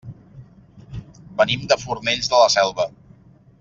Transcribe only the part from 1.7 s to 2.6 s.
de Fornells de la